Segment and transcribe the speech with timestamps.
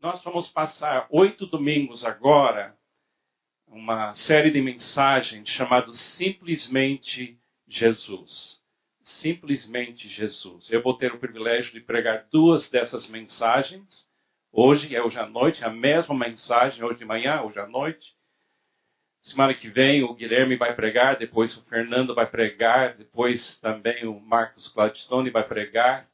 [0.00, 2.78] Nós vamos passar oito domingos agora,
[3.66, 7.36] uma série de mensagens chamada Simplesmente
[7.66, 8.62] Jesus.
[9.02, 10.70] Simplesmente Jesus.
[10.70, 14.08] Eu vou ter o privilégio de pregar duas dessas mensagens.
[14.52, 18.14] Hoje é hoje à noite, a mesma mensagem, hoje de manhã, hoje à noite.
[19.20, 24.20] Semana que vem o Guilherme vai pregar, depois o Fernando vai pregar, depois também o
[24.20, 26.08] Marcos Gladstone vai pregar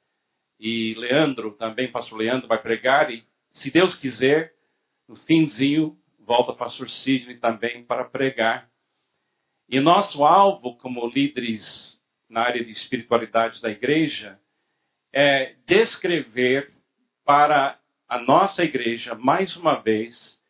[0.59, 4.53] e Leandro também, pastor Leandro vai pregar e se Deus quiser,
[5.09, 8.69] no finzinho volta o pastor Sidney também para pregar.
[9.69, 14.41] E nosso alvo como líderes na área de espiritualidade da igreja
[15.13, 16.75] é descrever
[17.25, 20.43] para a nossa igreja mais uma vez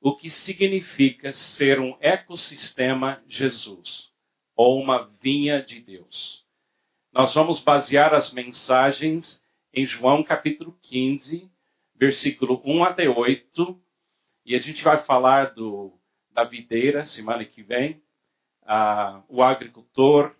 [0.00, 4.10] o que significa ser um ecossistema Jesus,
[4.56, 6.46] ou uma vinha de Deus.
[7.12, 11.50] Nós vamos basear as mensagens em João capítulo 15,
[11.98, 13.80] versículo 1 até 8,
[14.44, 15.92] e a gente vai falar do,
[16.30, 18.02] da videira semana que vem,
[18.64, 20.34] ah, o agricultor,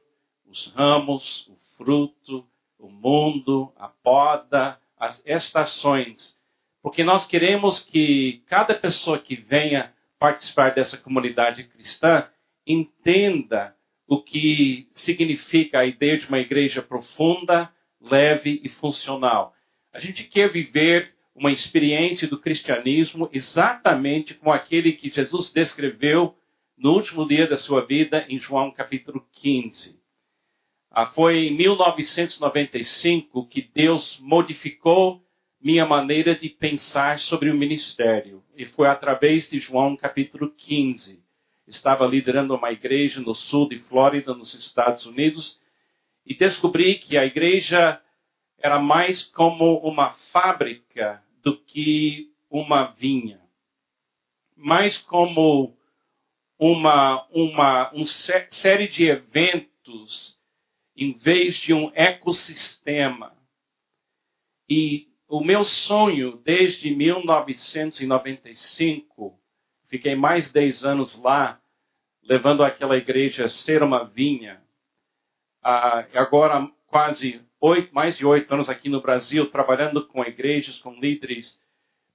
[0.47, 6.39] os ramos, o fruto, o mundo, a poda, as estações
[6.83, 12.29] porque nós queremos que cada pessoa que venha participar dessa comunidade cristã
[12.67, 13.75] entenda
[14.07, 19.55] o que significa a ideia de uma igreja profunda, leve e funcional.
[19.93, 26.37] A gente quer viver uma experiência do cristianismo exatamente como aquele que Jesus descreveu
[26.77, 29.97] no último dia da sua vida em João capítulo 15.
[30.91, 35.23] Ah, foi em 1995 que Deus modificou
[35.61, 38.43] minha maneira de pensar sobre o ministério.
[38.57, 41.23] E foi através de João capítulo 15.
[41.69, 45.61] Estava liderando uma igreja no sul de Flórida, nos Estados Unidos,
[46.27, 48.01] e descobri que a igreja
[48.61, 53.41] era mais como uma fábrica do que uma vinha.
[54.55, 55.75] Mais como
[56.59, 60.39] uma, uma um série de eventos
[60.95, 63.35] em vez de um ecossistema.
[64.69, 69.41] E o meu sonho desde 1995,
[69.87, 71.59] fiquei mais 10 anos lá,
[72.23, 74.63] levando aquela igreja a ser uma vinha.
[75.63, 80.93] Ah, agora, quase oito, mais de oito anos aqui no Brasil, trabalhando com igrejas, com
[80.93, 81.61] líderes,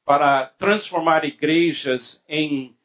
[0.06, 2.76] para transformar igrejas em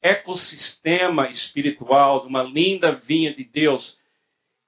[0.00, 4.00] ecossistema espiritual, de uma linda vinha de Deus.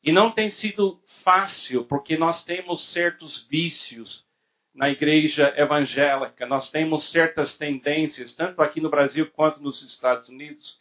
[0.02, 4.26] E não tem sido fácil, porque nós temos certos vícios
[4.74, 6.46] na igreja evangélica.
[6.46, 10.80] Nós temos certas tendências, tanto aqui no Brasil quanto nos Estados Unidos.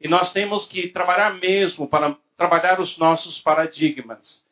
[0.00, 4.46] E nós temos que trabalhar mesmo para trabalhar os nossos paradigmas.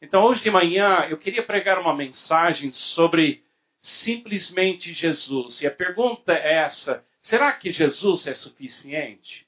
[0.00, 3.44] Então, hoje de manhã, eu queria pregar uma mensagem sobre
[3.80, 5.60] simplesmente Jesus.
[5.62, 9.46] E a pergunta é essa: será que Jesus é suficiente?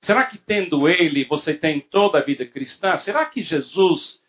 [0.00, 2.96] Será que tendo Ele você tem toda a vida cristã?
[2.96, 4.24] Será que Jesus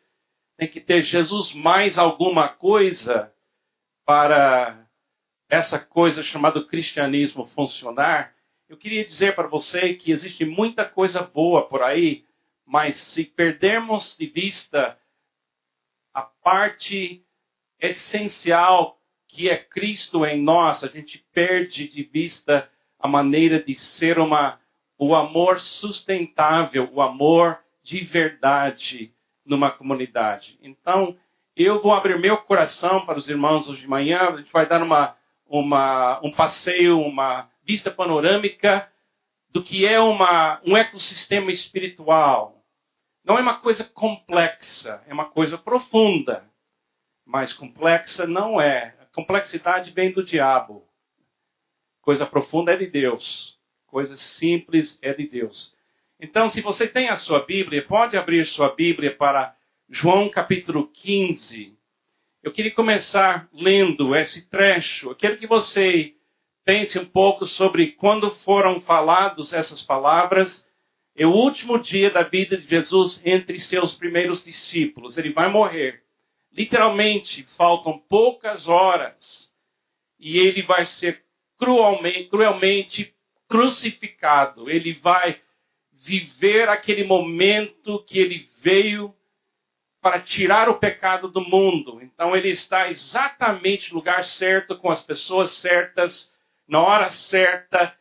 [0.59, 3.33] tem que ter Jesus mais alguma coisa
[4.05, 4.85] para
[5.49, 8.35] essa coisa chamada cristianismo funcionar.
[8.67, 12.25] Eu queria dizer para você que existe muita coisa boa por aí,
[12.69, 14.95] mas se perdermos de vista
[16.13, 17.25] a parte
[17.79, 22.69] essencial que é Cristo em nós, a gente perde de vista
[22.99, 24.59] a maneira de ser uma
[24.99, 30.59] o amor sustentável, o amor de verdade numa comunidade.
[30.61, 31.17] Então,
[31.55, 34.19] eu vou abrir meu coração para os irmãos hoje de manhã.
[34.29, 35.15] A gente vai dar uma,
[35.47, 38.91] uma, um passeio, uma vista panorâmica
[39.49, 42.58] do que é uma, um ecossistema espiritual.
[43.29, 46.49] Não é uma coisa complexa, é uma coisa profunda.
[47.23, 48.95] Mas complexa não é.
[48.99, 50.83] A complexidade vem do diabo.
[52.01, 53.55] Coisa profunda é de Deus.
[53.85, 55.77] Coisa simples é de Deus.
[56.19, 59.55] Então, se você tem a sua Bíblia, pode abrir sua Bíblia para
[59.87, 61.77] João capítulo 15.
[62.41, 65.11] Eu queria começar lendo esse trecho.
[65.11, 66.15] Eu quero que você
[66.65, 70.67] pense um pouco sobre quando foram faladas essas palavras.
[71.19, 75.17] É o último dia da vida de Jesus entre seus primeiros discípulos.
[75.17, 76.01] Ele vai morrer.
[76.49, 79.53] Literalmente, faltam poucas horas.
[80.17, 81.21] E ele vai ser
[81.57, 83.13] cruelmente, cruelmente
[83.49, 84.69] crucificado.
[84.69, 85.41] Ele vai
[85.91, 89.13] viver aquele momento que ele veio
[90.01, 91.99] para tirar o pecado do mundo.
[92.01, 96.33] Então ele está exatamente no lugar certo, com as pessoas certas,
[96.65, 97.93] na hora certa.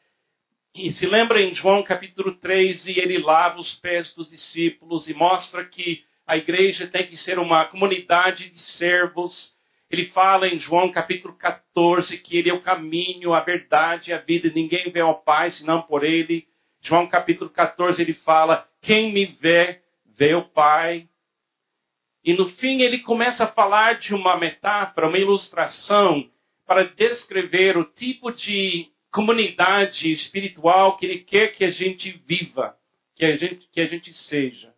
[0.75, 5.15] E se lembra em João capítulo 3, e ele lava os pés dos discípulos e
[5.15, 9.57] mostra que a igreja tem que ser uma comunidade de servos.
[9.91, 14.53] Ele fala em João capítulo 14 que ele é o caminho, a verdade a vida.
[14.55, 16.47] Ninguém vê ao Pai senão por ele.
[16.81, 21.09] João capítulo 14 ele fala: Quem me vê, vê o Pai.
[22.23, 26.31] E no fim ele começa a falar de uma metáfora, uma ilustração
[26.67, 32.79] para descrever o tipo de comunidade espiritual que ele quer que a gente viva,
[33.17, 34.73] que a gente, que a gente seja.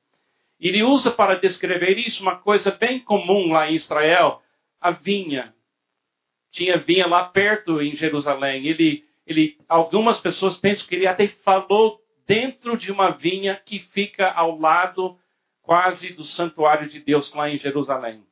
[0.58, 4.42] Ele usa para descrever isso uma coisa bem comum lá em Israel,
[4.80, 5.54] a vinha.
[6.50, 8.66] Tinha vinha lá perto em Jerusalém.
[8.66, 14.30] Ele, ele, algumas pessoas pensam que ele até falou dentro de uma vinha que fica
[14.30, 15.18] ao lado
[15.60, 18.24] quase do santuário de Deus lá em Jerusalém.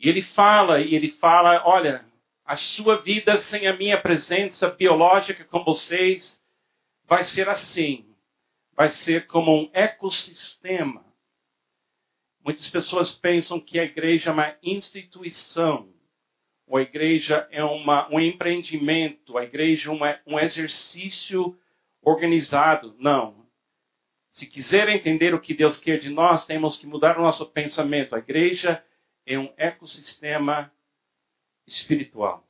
[0.00, 2.04] E ele fala, e ele fala, olha,
[2.44, 6.42] a sua vida sem a minha presença biológica com vocês
[7.04, 8.06] vai ser assim.
[8.74, 11.04] Vai ser como um ecossistema
[12.44, 15.88] Muitas pessoas pensam que a igreja é uma instituição,
[16.66, 21.56] ou a igreja é uma, um empreendimento, a igreja é um exercício
[22.02, 22.96] organizado.
[22.98, 23.46] Não.
[24.30, 28.16] Se quiser entender o que Deus quer de nós, temos que mudar o nosso pensamento.
[28.16, 28.82] A igreja
[29.24, 30.72] é um ecossistema
[31.74, 32.46] espiritual.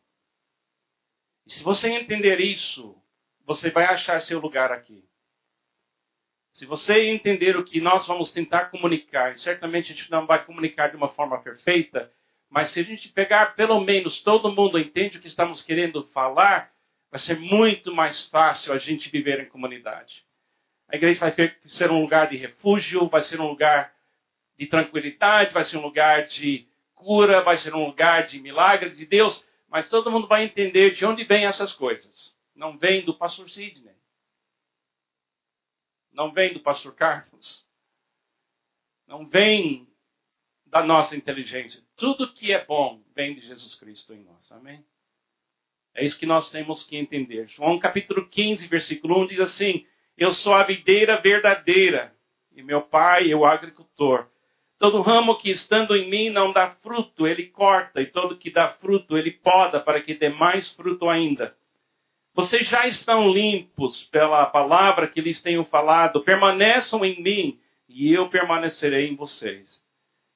[1.47, 2.97] E se você entender isso,
[3.45, 5.05] você vai achar seu lugar aqui.
[6.53, 10.89] Se você entender o que nós vamos tentar comunicar, certamente a gente não vai comunicar
[10.89, 12.13] de uma forma perfeita,
[12.51, 16.71] mas se a gente pegar pelo menos todo mundo entende o que estamos querendo falar,
[17.11, 20.25] vai ser muito mais fácil a gente viver em comunidade.
[20.89, 21.35] A igreja vai
[21.67, 23.95] ser um lugar de refúgio, vai ser um lugar
[24.59, 26.69] de tranquilidade, vai ser um lugar de
[27.03, 31.05] cura, vai ser um lugar de milagre de Deus, mas todo mundo vai entender de
[31.05, 32.37] onde vêm essas coisas.
[32.55, 33.95] Não vem do pastor Sidney.
[36.13, 37.67] Não vem do pastor Carlos.
[39.07, 39.89] Não vem
[40.67, 41.83] da nossa inteligência.
[41.97, 44.53] Tudo que é bom vem de Jesus Cristo em nós.
[44.53, 44.85] Amém?
[45.95, 47.49] É isso que nós temos que entender.
[47.49, 52.17] João capítulo 15, versículo 1 diz assim: Eu sou a videira verdadeira,
[52.53, 54.31] e meu pai é o agricultor.
[54.83, 58.67] Todo ramo que estando em mim não dá fruto, ele corta, e todo que dá
[58.67, 61.57] fruto, ele poda, para que dê mais fruto ainda.
[62.35, 66.25] Vocês já estão limpos pela palavra que lhes tenho falado.
[66.25, 69.85] Permaneçam em mim e eu permanecerei em vocês.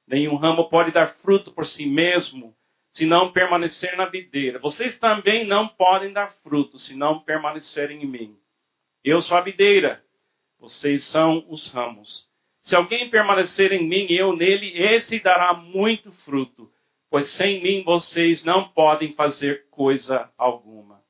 [0.07, 2.55] Nenhum ramo pode dar fruto por si mesmo
[2.93, 4.59] se não permanecer na videira.
[4.59, 8.37] Vocês também não podem dar fruto se não permanecerem em mim.
[9.03, 10.01] Eu sou a videira,
[10.57, 12.26] vocês são os ramos.
[12.67, 16.69] Se alguém permanecer em mim e eu nele, esse dará muito fruto,
[17.09, 21.01] pois sem mim vocês não podem fazer coisa alguma.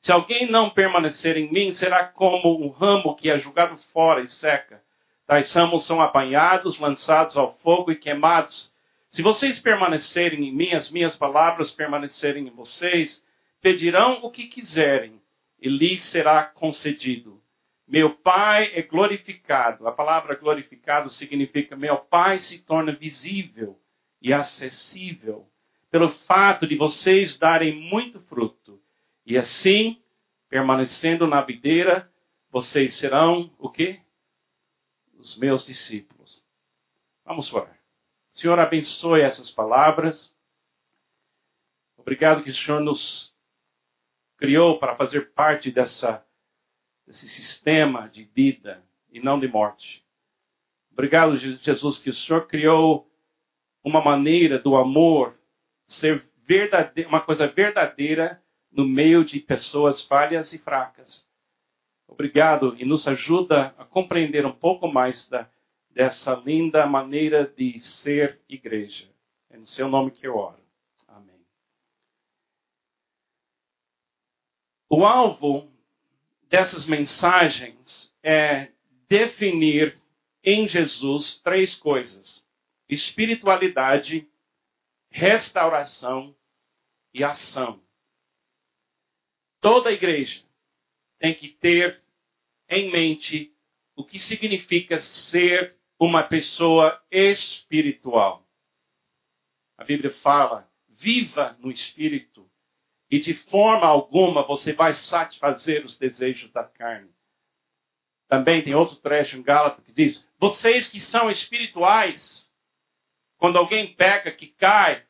[0.00, 4.26] Se alguém não permanecer em mim, será como um ramo que é jogado fora e
[4.26, 4.82] seca.
[5.26, 8.72] Tais ramos são apanhados, lançados ao fogo e queimados.
[9.10, 13.22] Se vocês permanecerem em mim, as minhas palavras permanecerem em vocês,
[13.60, 15.20] pedirão o que quiserem
[15.60, 17.41] e lhes será concedido.
[17.86, 19.86] Meu Pai é glorificado.
[19.86, 23.80] A palavra glorificado significa meu Pai se torna visível
[24.20, 25.48] e acessível
[25.92, 28.82] pelo fato de vocês darem muito fruto
[29.26, 30.02] e assim,
[30.48, 32.10] permanecendo na videira,
[32.50, 34.00] vocês serão o quê?
[35.18, 36.44] Os meus discípulos.
[37.24, 37.78] Vamos orar.
[38.32, 40.34] Senhor, abençoe essas palavras.
[41.98, 43.36] Obrigado que o Senhor nos
[44.38, 46.26] criou para fazer parte dessa,
[47.06, 50.04] desse sistema de vida e não de morte.
[50.92, 53.10] Obrigado, Jesus, que o Senhor criou
[53.82, 55.38] uma maneira do amor
[55.86, 56.30] ser
[57.06, 61.26] uma coisa verdadeira no meio de pessoas falhas e fracas.
[62.06, 65.48] Obrigado e nos ajuda a compreender um pouco mais da,
[65.90, 69.10] dessa linda maneira de ser igreja.
[69.48, 70.62] É no seu nome que eu oro.
[71.08, 71.40] Amém.
[74.90, 75.71] O alvo
[76.52, 78.70] dessas mensagens é
[79.08, 79.98] definir
[80.44, 82.46] em Jesus três coisas:
[82.90, 84.28] espiritualidade,
[85.10, 86.36] restauração
[87.14, 87.82] e ação.
[89.62, 90.44] Toda igreja
[91.18, 92.02] tem que ter
[92.68, 93.56] em mente
[93.96, 98.46] o que significa ser uma pessoa espiritual.
[99.78, 102.46] A Bíblia fala: viva no espírito
[103.12, 107.10] e de forma alguma você vai satisfazer os desejos da carne.
[108.26, 112.50] Também tem outro trecho em Gálatas que diz: vocês que são espirituais,
[113.36, 115.04] quando alguém peca, que cai,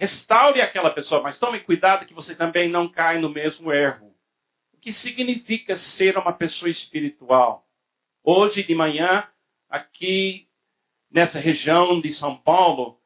[0.00, 4.16] Restaure aquela pessoa, mas tome cuidado que você também não cai no mesmo erro.
[4.72, 7.68] O que significa ser uma pessoa espiritual?
[8.24, 9.28] Hoje de manhã,
[9.68, 10.48] aqui
[11.10, 12.98] nessa região de São Paulo,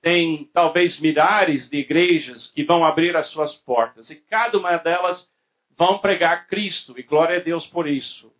[0.00, 5.28] tem talvez milhares de igrejas que vão abrir as suas portas e cada uma delas
[5.76, 8.32] vão pregar Cristo e glória a Deus por isso.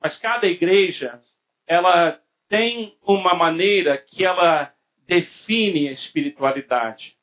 [0.00, 1.20] Mas cada igreja,
[1.66, 4.72] ela tem uma maneira que ela
[5.06, 7.16] define a espiritualidade.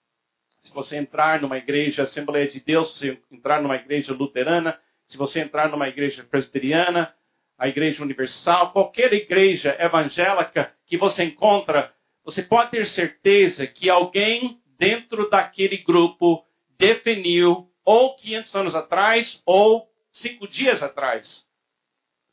[0.62, 5.40] Se você entrar numa igreja Assembleia de Deus, se entrar numa igreja luterana, se você
[5.40, 7.14] entrar numa igreja presbiteriana,
[7.58, 14.62] a igreja universal, qualquer igreja evangélica que você encontra, você pode ter certeza que alguém
[14.78, 16.46] dentro daquele grupo
[16.78, 21.48] definiu, ou 500 anos atrás, ou cinco dias atrás,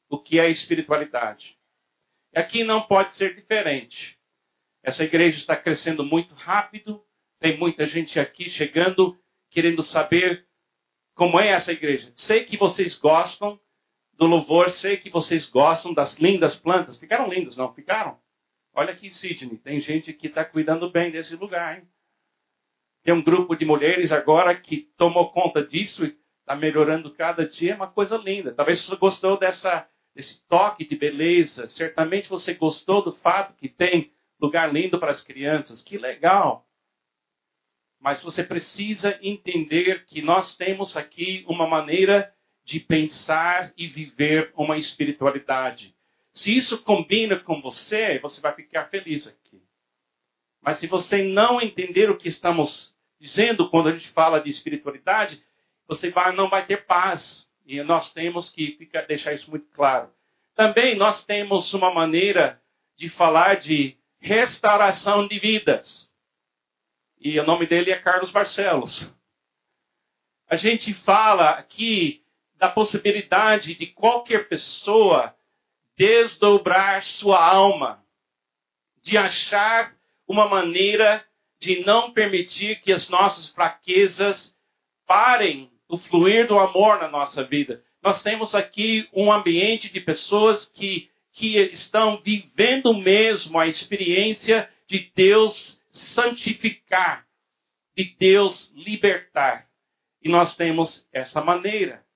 [0.08, 1.56] o que é espiritualidade.
[2.34, 4.18] Aqui não pode ser diferente.
[4.82, 7.04] Essa igreja está crescendo muito rápido,
[7.38, 9.18] tem muita gente aqui chegando,
[9.50, 10.46] querendo saber
[11.14, 12.12] como é essa igreja.
[12.14, 13.58] Sei que vocês gostam
[14.14, 16.98] do louvor, sei que vocês gostam das lindas plantas.
[16.98, 18.18] Ficaram lindas, não ficaram?
[18.78, 21.78] Olha aqui, Sidney, tem gente que está cuidando bem desse lugar.
[21.78, 21.88] Hein?
[23.02, 27.72] Tem um grupo de mulheres agora que tomou conta disso e está melhorando cada dia.
[27.72, 28.54] É uma coisa linda.
[28.54, 31.68] Talvez você gostou dessa, desse toque de beleza.
[31.68, 35.82] Certamente você gostou do fato que tem lugar lindo para as crianças.
[35.82, 36.64] Que legal.
[37.98, 42.32] Mas você precisa entender que nós temos aqui uma maneira
[42.62, 45.97] de pensar e viver uma espiritualidade.
[46.38, 49.60] Se isso combina com você, você vai ficar feliz aqui.
[50.62, 55.42] Mas se você não entender o que estamos dizendo quando a gente fala de espiritualidade,
[55.88, 57.50] você vai, não vai ter paz.
[57.66, 60.12] E nós temos que ficar, deixar isso muito claro.
[60.54, 62.62] Também nós temos uma maneira
[62.94, 66.08] de falar de restauração de vidas.
[67.20, 69.12] E o nome dele é Carlos Barcelos.
[70.48, 75.36] A gente fala aqui da possibilidade de qualquer pessoa
[75.98, 78.04] desdobrar sua alma,
[79.02, 79.96] de achar
[80.28, 81.24] uma maneira
[81.60, 84.56] de não permitir que as nossas fraquezas
[85.04, 87.82] parem o fluir do amor na nossa vida.
[88.00, 95.10] Nós temos aqui um ambiente de pessoas que, que estão vivendo mesmo a experiência de
[95.16, 97.26] Deus santificar,
[97.96, 99.68] de Deus libertar.
[100.22, 102.06] E nós temos essa maneira.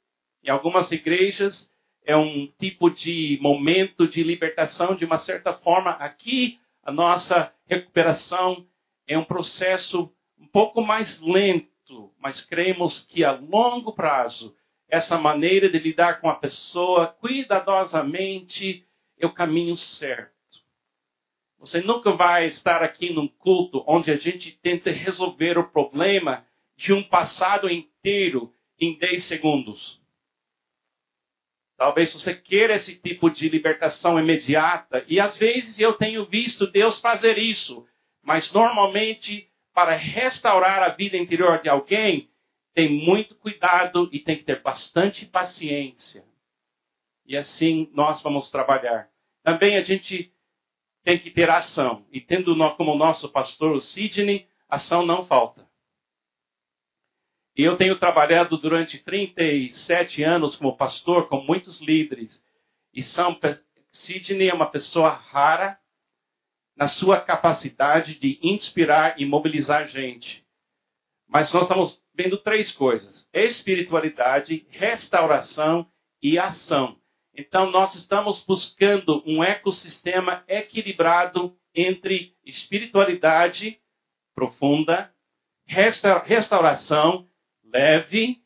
[0.44, 1.68] Em algumas igrejas
[2.04, 5.90] é um tipo de momento de libertação de uma certa forma.
[5.92, 8.66] Aqui a nossa recuperação
[9.06, 14.54] é um processo um pouco mais lento, mas cremos que a longo prazo
[14.88, 18.84] essa maneira de lidar com a pessoa cuidadosamente
[19.18, 20.32] é o caminho certo.
[21.58, 26.44] Você nunca vai estar aqui num culto onde a gente tenta resolver o problema
[26.76, 30.01] de um passado inteiro em 10 segundos.
[31.82, 37.00] Talvez você queira esse tipo de libertação imediata, e às vezes eu tenho visto Deus
[37.00, 37.84] fazer isso,
[38.22, 42.30] mas normalmente para restaurar a vida interior de alguém,
[42.72, 46.24] tem muito cuidado e tem que ter bastante paciência.
[47.26, 49.08] E assim nós vamos trabalhar.
[49.42, 50.32] Também a gente
[51.02, 52.06] tem que ter ação.
[52.12, 55.68] E tendo como nosso pastor o Sidney, ação não falta.
[57.56, 62.42] E eu tenho trabalhado durante 37 anos como pastor com muitos líderes.
[62.94, 63.38] E são,
[63.90, 65.78] Sidney é uma pessoa rara
[66.74, 70.46] na sua capacidade de inspirar e mobilizar gente.
[71.28, 75.86] Mas nós estamos vendo três coisas: espiritualidade, restauração
[76.22, 76.98] e ação.
[77.34, 83.80] Então, nós estamos buscando um ecossistema equilibrado entre espiritualidade
[84.34, 85.12] profunda,
[85.66, 87.28] restauração
[87.72, 88.44] leve,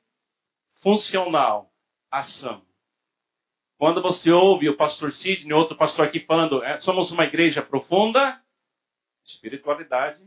[0.80, 1.73] funcional,
[2.11, 2.64] ação.
[3.76, 8.42] Quando você ouve o pastor Sidney, outro pastor aqui falando, é, somos uma igreja profunda,
[9.25, 10.23] espiritualidade,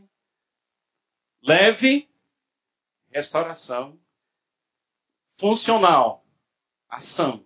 [1.42, 2.08] leve,
[3.10, 3.98] restauração,
[5.38, 6.24] funcional,
[6.88, 7.44] ação.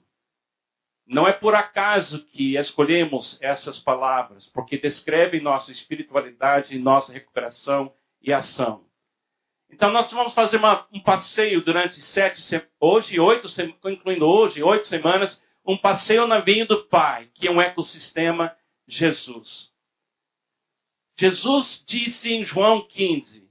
[1.07, 8.33] Não é por acaso que escolhemos essas palavras, porque descrevem nossa espiritualidade, nossa recuperação e
[8.33, 8.87] ação.
[9.75, 12.41] Então nós vamos fazer uma, um passeio durante sete,
[12.79, 13.49] hoje oito,
[13.91, 19.73] incluindo hoje oito semanas, um passeio na vinha do Pai, que é um ecossistema Jesus.
[21.19, 23.51] Jesus disse em João 15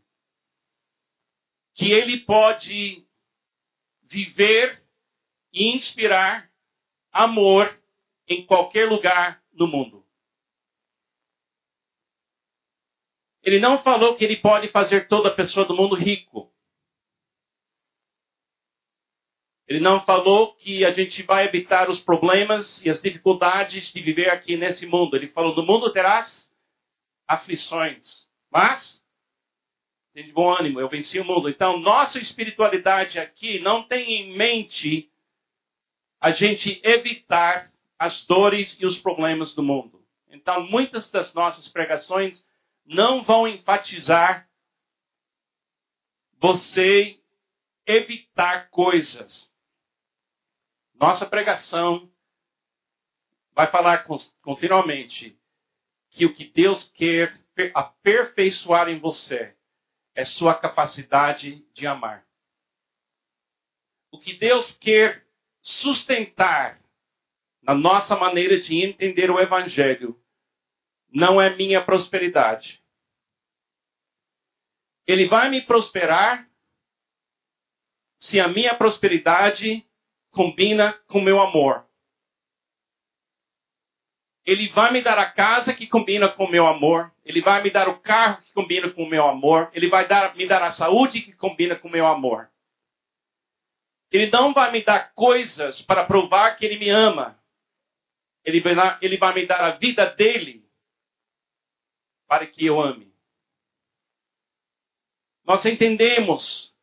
[1.75, 3.05] que ele pode
[4.03, 4.81] viver
[5.51, 6.49] e inspirar
[7.11, 7.77] amor
[8.29, 10.02] em qualquer lugar no mundo.
[13.43, 16.51] Ele não falou que ele pode fazer toda pessoa do mundo rico.
[19.67, 24.29] Ele não falou que a gente vai evitar os problemas e as dificuldades de viver
[24.29, 25.15] aqui nesse mundo.
[25.15, 26.49] Ele falou: no mundo terás
[27.27, 29.01] aflições, mas
[30.13, 31.49] Tem de bom ânimo, eu venci o mundo.
[31.49, 35.11] Então, nossa espiritualidade aqui não tem em mente
[36.21, 40.05] a gente evitar as dores e os problemas do mundo.
[40.29, 42.45] Então, muitas das nossas pregações
[42.85, 44.49] não vão enfatizar
[46.37, 47.19] você
[47.85, 49.53] evitar coisas.
[50.93, 52.11] Nossa pregação
[53.53, 54.05] vai falar
[54.41, 55.39] continuamente
[56.09, 57.39] que o que Deus quer
[57.73, 59.55] aperfeiçoar em você
[60.15, 62.25] é sua capacidade de amar.
[64.11, 65.25] O que Deus quer
[65.61, 66.79] sustentar
[67.61, 70.22] na nossa maneira de entender o Evangelho
[71.13, 72.83] não é minha prosperidade.
[75.05, 76.49] Ele vai me prosperar
[78.19, 79.85] se a minha prosperidade
[80.31, 81.85] combina com meu amor.
[84.45, 87.13] Ele vai me dar a casa que combina com o meu amor.
[87.23, 89.69] Ele vai me dar o carro que combina com o meu amor.
[89.73, 92.49] Ele vai dar, me dar a saúde que combina com o meu amor.
[94.11, 97.39] Ele não vai me dar coisas para provar que ele me ama.
[98.43, 100.62] Ele vai, ele vai me dar a vida dele
[102.33, 103.13] para que eu ame.
[105.45, 106.75] Nós entendemos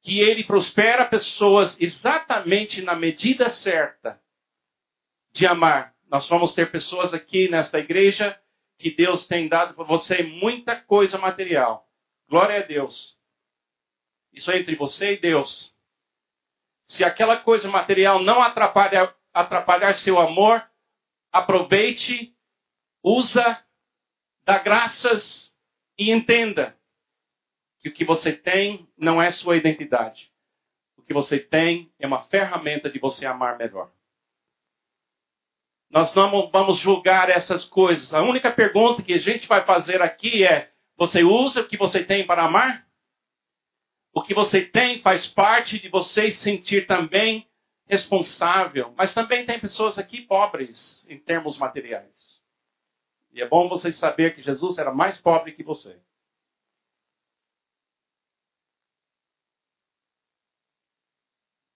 [0.00, 4.22] que ele prospera pessoas exatamente na medida certa
[5.32, 8.40] de amar nós vamos ter pessoas aqui nesta igreja
[8.78, 11.84] que Deus tem dado para você muita coisa material.
[12.28, 13.18] Glória a Deus.
[14.32, 15.74] Isso é entre você e Deus.
[16.86, 20.64] Se aquela coisa material não atrapalhar, seu amor,
[21.32, 22.32] aproveite,
[23.02, 23.65] usa,
[24.46, 25.52] dá graças
[25.98, 26.76] e entenda
[27.80, 30.32] que o que você tem não é sua identidade.
[30.96, 33.90] O que você tem é uma ferramenta de você amar melhor.
[35.90, 38.14] Nós não vamos julgar essas coisas.
[38.14, 42.04] A única pergunta que a gente vai fazer aqui é: você usa o que você
[42.04, 42.86] tem para amar?
[44.12, 47.48] O que você tem faz parte de você sentir também
[47.86, 48.92] responsável.
[48.96, 52.35] Mas também tem pessoas aqui pobres em termos materiais.
[53.36, 56.00] E é bom vocês saber que Jesus era mais pobre que você.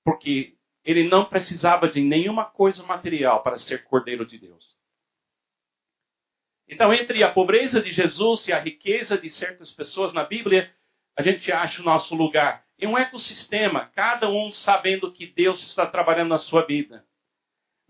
[0.02, 4.80] Porque ele não precisava de nenhuma coisa material para ser Cordeiro de Deus.
[6.66, 10.74] Então, entre a pobreza de Jesus e a riqueza de certas pessoas na Bíblia,
[11.14, 15.86] a gente acha o nosso lugar em um ecossistema, cada um sabendo que Deus está
[15.86, 17.06] trabalhando na sua vida.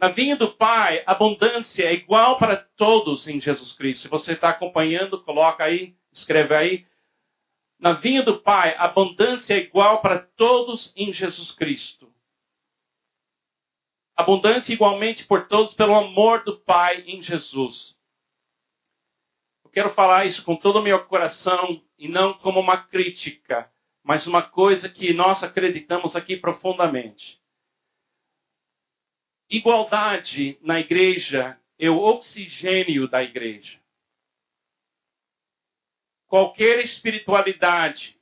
[0.01, 4.03] Na vinha do Pai, abundância é igual para todos em Jesus Cristo.
[4.03, 6.87] Se você está acompanhando, coloca aí, escreve aí.
[7.79, 12.11] Na vinha do Pai, abundância é igual para todos em Jesus Cristo
[14.21, 17.99] abundância igualmente por todos pelo amor do Pai em Jesus.
[19.65, 24.27] Eu quero falar isso com todo o meu coração e não como uma crítica, mas
[24.27, 27.39] uma coisa que nós acreditamos aqui profundamente.
[29.51, 33.81] Igualdade na igreja é o oxigênio da igreja.
[36.29, 38.17] Qualquer espiritualidade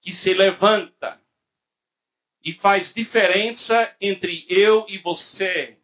[0.00, 1.20] que se levanta
[2.44, 5.76] e faz diferença entre eu e você,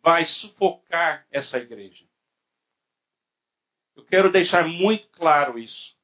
[0.00, 2.06] vai sufocar essa igreja.
[3.94, 5.94] Eu quero deixar muito claro isso.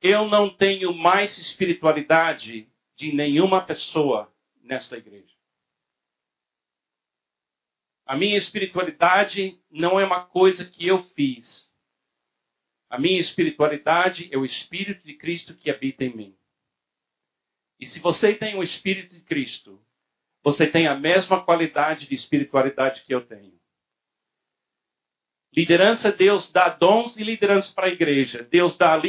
[0.00, 5.39] Eu não tenho mais espiritualidade de nenhuma pessoa nesta igreja.
[8.10, 11.70] A minha espiritualidade não é uma coisa que eu fiz.
[12.90, 16.36] A minha espiritualidade é o Espírito de Cristo que habita em mim.
[17.78, 19.80] E se você tem o Espírito de Cristo,
[20.42, 23.56] você tem a mesma qualidade de espiritualidade que eu tenho.
[25.54, 28.42] Liderança, Deus dá dons de liderança para a igreja.
[28.42, 29.00] Deus dá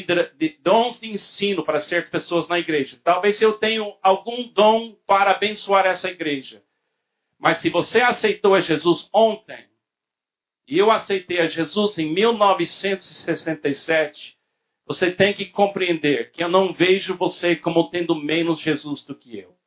[0.61, 3.01] dons de ensino para certas pessoas na igreja.
[3.03, 6.63] Talvez eu tenha algum dom para abençoar essa igreja.
[7.41, 9.65] Mas se você aceitou a Jesus ontem,
[10.67, 14.37] e eu aceitei a Jesus em 1967,
[14.85, 19.39] você tem que compreender que eu não vejo você como tendo menos Jesus do que
[19.39, 19.57] eu.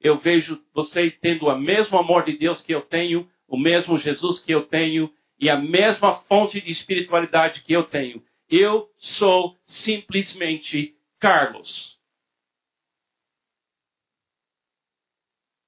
[0.00, 4.38] Eu vejo você tendo o mesmo amor de Deus que eu tenho, o mesmo Jesus
[4.38, 8.24] que eu tenho e a mesma fonte de espiritualidade que eu tenho.
[8.48, 11.98] Eu sou simplesmente Carlos.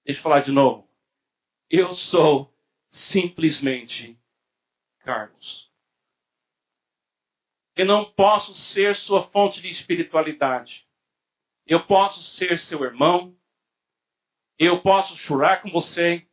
[0.05, 0.87] Deixa eu falar de novo.
[1.69, 2.55] Eu sou
[2.91, 4.19] simplesmente
[5.01, 5.71] Carlos.
[7.77, 10.87] Eu não posso ser sua fonte de espiritualidade.
[11.67, 13.37] Eu posso ser seu irmão.
[14.59, 16.27] Eu posso chorar com você.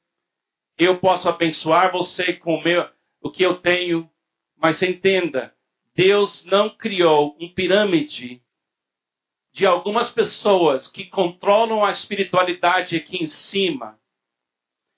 [0.78, 2.90] Eu posso abençoar você com o, meu,
[3.22, 4.10] o que eu tenho.
[4.56, 5.56] Mas entenda,
[5.94, 8.42] Deus não criou um pirâmide
[9.52, 14.00] de algumas pessoas que controlam a espiritualidade aqui em cima.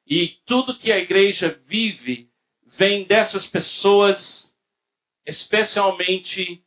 [0.06, 2.32] E tudo que a igreja vive
[2.65, 4.54] vem dessas pessoas
[5.26, 6.63] especialmente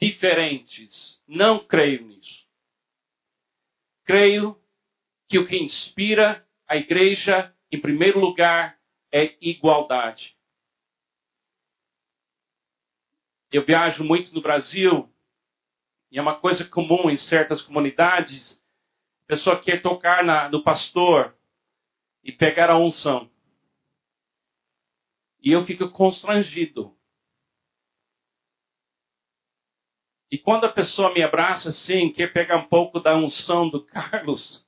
[0.00, 1.20] diferentes.
[1.26, 2.46] Não creio nisso.
[4.04, 4.60] Creio
[5.28, 8.78] que o que inspira a igreja, em primeiro lugar,
[9.12, 10.36] é igualdade.
[13.52, 15.12] Eu viajo muito no Brasil
[16.10, 18.64] e é uma coisa comum em certas comunidades,
[19.24, 21.36] a pessoa quer tocar na, no pastor
[22.22, 23.30] e pegar a unção.
[25.42, 26.96] E eu fico constrangido.
[30.30, 34.66] E quando a pessoa me abraça assim, quer pegar um pouco da unção do Carlos,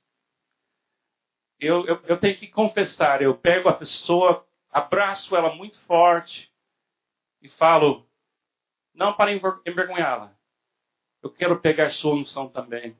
[1.59, 6.53] eu, eu, eu tenho que confessar, eu pego a pessoa, abraço ela muito forte
[7.41, 8.05] e falo,
[8.93, 10.35] não para envergonhá-la,
[11.21, 12.97] eu quero pegar sua unção também.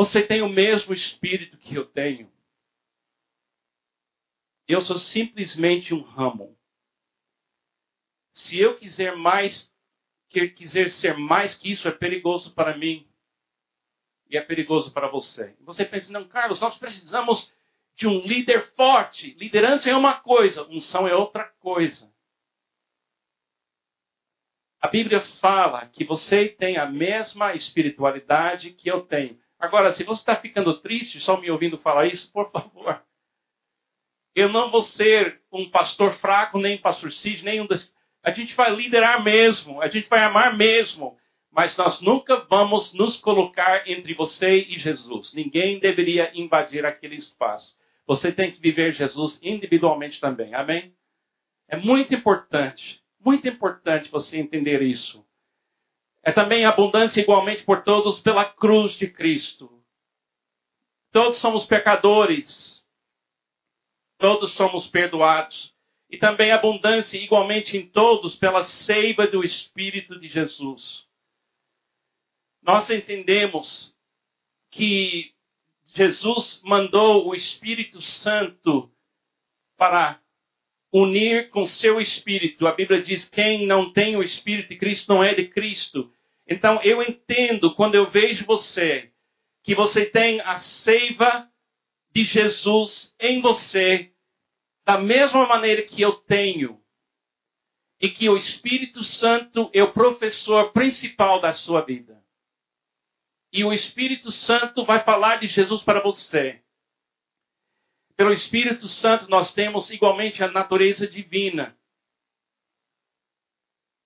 [0.00, 2.32] Você tem o mesmo espírito que eu tenho.
[4.66, 6.58] Eu sou simplesmente um ramo.
[8.32, 9.70] Se eu quiser mais,
[10.30, 13.06] quiser ser mais que isso, é perigoso para mim
[14.30, 15.54] e é perigoso para você.
[15.60, 17.52] Você pensa, não, Carlos, nós precisamos
[17.94, 19.34] de um líder forte.
[19.34, 22.10] Liderança é uma coisa, unção é outra coisa.
[24.80, 29.38] A Bíblia fala que você tem a mesma espiritualidade que eu tenho.
[29.60, 33.02] Agora, se você está ficando triste só me ouvindo falar isso, por favor.
[34.34, 37.94] Eu não vou ser um pastor fraco, nem pastor Cid, nenhum desses.
[38.22, 41.16] A gente vai liderar mesmo, a gente vai amar mesmo,
[41.50, 45.32] mas nós nunca vamos nos colocar entre você e Jesus.
[45.34, 47.76] Ninguém deveria invadir aquele espaço.
[48.06, 50.54] Você tem que viver Jesus individualmente também.
[50.54, 50.94] Amém?
[51.68, 55.24] É muito importante muito importante você entender isso.
[56.22, 59.82] É também abundância igualmente por todos pela cruz de Cristo.
[61.10, 62.84] Todos somos pecadores.
[64.18, 65.74] Todos somos perdoados.
[66.10, 71.06] E também abundância igualmente em todos pela seiva do Espírito de Jesus.
[72.62, 73.96] Nós entendemos
[74.70, 75.32] que
[75.86, 78.92] Jesus mandou o Espírito Santo
[79.76, 80.20] para
[80.92, 82.66] unir com seu espírito.
[82.66, 86.12] A Bíblia diz: quem não tem o espírito de Cristo não é de Cristo.
[86.46, 89.10] Então eu entendo quando eu vejo você
[89.62, 91.48] que você tem a seiva
[92.12, 94.12] de Jesus em você,
[94.84, 96.80] da mesma maneira que eu tenho,
[98.00, 102.20] e que o Espírito Santo é o professor principal da sua vida.
[103.52, 106.62] E o Espírito Santo vai falar de Jesus para você.
[108.20, 111.74] Pelo Espírito Santo, nós temos igualmente a natureza divina.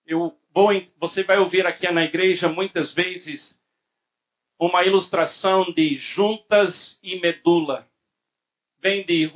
[0.07, 3.61] Eu vou, você vai ouvir aqui na igreja muitas vezes
[4.57, 7.91] uma ilustração de juntas e medula.
[8.79, 9.33] Vem de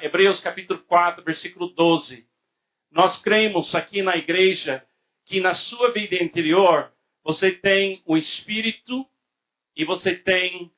[0.00, 2.24] Hebreus capítulo 4, versículo 12.
[2.88, 4.86] Nós cremos aqui na igreja
[5.24, 9.04] que na sua vida interior você tem o espírito
[9.74, 10.72] e você tem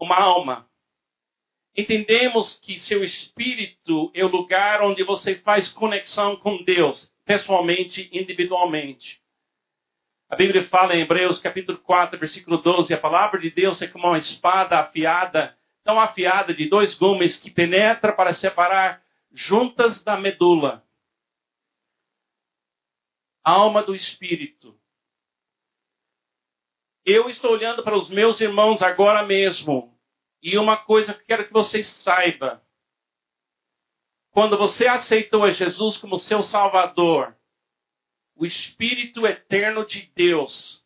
[0.00, 0.66] uma alma.
[1.76, 9.20] Entendemos que seu espírito é o lugar onde você faz conexão com Deus, pessoalmente, individualmente.
[10.28, 14.06] A Bíblia fala em Hebreus capítulo 4, versículo 12, a palavra de Deus é como
[14.06, 20.84] uma espada afiada, tão afiada de dois gumes que penetra para separar juntas da medula.
[23.42, 24.78] Alma do espírito.
[27.04, 29.93] Eu estou olhando para os meus irmãos agora mesmo,
[30.44, 32.60] e uma coisa que eu quero que vocês saibam.
[34.30, 37.34] Quando você aceitou a Jesus como seu Salvador,
[38.36, 40.84] o Espírito eterno de Deus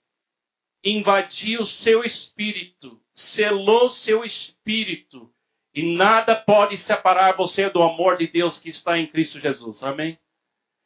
[0.84, 5.28] invadiu seu espírito, selou seu espírito,
[5.74, 9.82] e nada pode separar você do amor de Deus que está em Cristo Jesus.
[9.82, 10.16] Amém?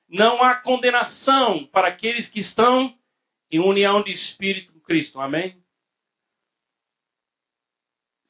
[0.08, 2.96] Não há condenação para aqueles que estão
[3.50, 5.20] em união de espírito com Cristo.
[5.20, 5.61] Amém?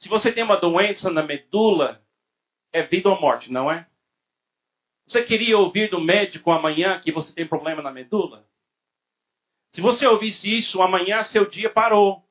[0.02, 2.04] Se você tem uma doença na medula,
[2.72, 3.88] é vida ou morte, não é?
[5.06, 8.44] Você queria ouvir do médico amanhã que você tem problema na medula?
[9.72, 12.28] Se você ouvisse isso, amanhã seu dia parou.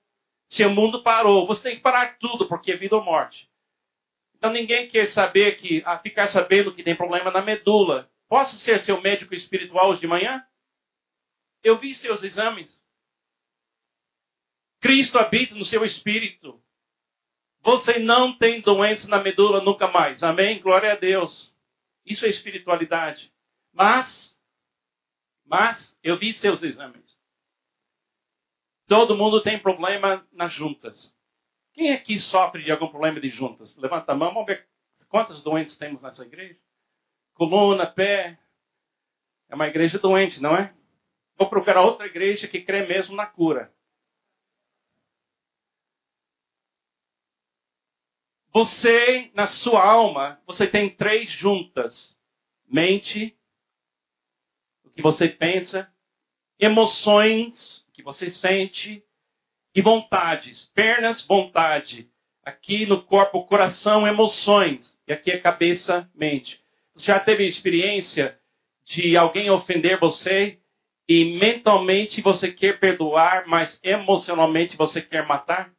[0.50, 1.48] Seu mundo parou.
[1.48, 3.50] Você tem que parar tudo, porque é vida ou morte.
[4.36, 8.12] Então ninguém quer saber que, a ficar sabendo que tem problema na medula.
[8.28, 10.46] Posso ser seu médico espiritual hoje de manhã?
[11.64, 12.84] Eu vi seus exames.
[14.82, 16.62] Cristo habita no seu espírito.
[17.63, 20.24] Você não tem doença na medula nunca mais.
[20.24, 20.60] Amém?
[20.60, 21.56] Glória a Deus.
[22.06, 23.32] Isso é espiritualidade.
[23.71, 24.36] Mas,
[25.45, 27.19] mas, eu vi seus exames.
[28.88, 31.15] Todo mundo tem problema nas juntas.
[31.74, 33.76] Quem aqui sofre de algum problema de juntas?
[33.78, 34.67] Levanta a mão, vamos ver
[35.08, 36.60] quantos doentes temos nessa igreja.
[37.34, 38.38] Coluna, pé.
[39.47, 40.74] É uma igreja doente, não é?
[41.38, 43.74] Vou procurar outra igreja que crê mesmo na cura.
[48.54, 52.18] Você, na sua alma, você tem três juntas:
[52.68, 53.38] mente,
[54.84, 55.92] o que você pensa,
[56.60, 59.04] emoções, o que você sente,
[59.74, 60.70] e vontades.
[60.74, 62.10] Pernas, vontade.
[62.44, 64.98] Aqui no corpo, coração, emoções.
[65.08, 66.62] E aqui é cabeça, mente.
[66.94, 68.38] Você já teve experiência
[68.84, 70.60] de alguém ofender você
[71.08, 75.74] e mentalmente você quer perdoar, mas emocionalmente você quer matar?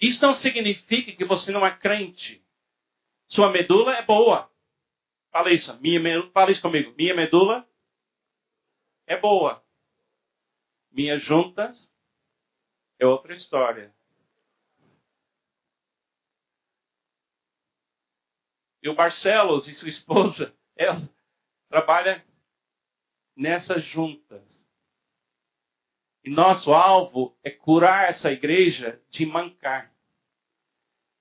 [0.00, 2.42] Isso não significa que você não é crente.
[3.26, 4.50] Sua medula é boa.
[5.30, 5.78] Fala isso.
[5.80, 6.00] Minha,
[6.32, 6.94] fala isso comigo.
[6.96, 7.68] Minha medula
[9.06, 9.62] é boa.
[10.90, 11.92] Minhas juntas
[12.98, 13.94] é outra história.
[18.82, 20.96] E o Barcelos e sua esposa, ela
[21.68, 22.24] trabalha
[23.36, 24.49] nessas juntas.
[26.22, 29.92] E nosso alvo é curar essa igreja de mancar.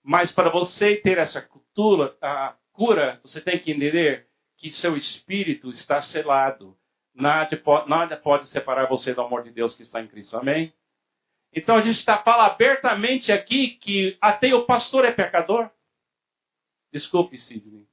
[0.04, 5.70] Mas para você ter essa cultura, a cura, você tem que entender que seu espírito
[5.70, 6.78] está selado.
[7.14, 10.38] Nada, nada pode separar você do amor de Deus que está em Cristo.
[10.38, 10.74] Amém?
[11.54, 15.70] Então a gente está fala abertamente aqui que até o pastor é pecador.
[16.92, 17.88] Desculpe, Sidney.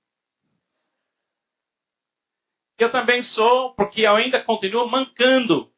[2.79, 5.73] Eu também sou, porque eu ainda continuo mancando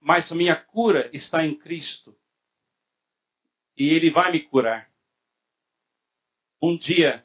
[0.00, 2.16] mas a minha cura está em Cristo.
[3.76, 4.90] E Ele vai me curar.
[6.60, 7.24] Um dia,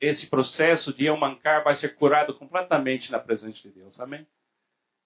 [0.00, 3.98] esse processo de eu mancar vai ser curado completamente na presença de Deus.
[4.00, 4.26] Amém?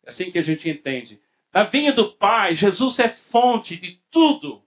[0.05, 1.21] É assim que a gente entende.
[1.53, 4.63] Na vinha do Pai, Jesus é fonte de tudo